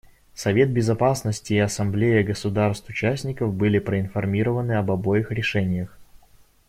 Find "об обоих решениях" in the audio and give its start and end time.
4.71-5.95